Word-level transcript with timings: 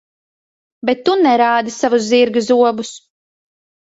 Bet 0.89 1.01
tu 1.09 1.17
nerādi 1.25 1.75
savus 1.75 2.09
zirga 2.13 2.43
zobus. 2.47 2.93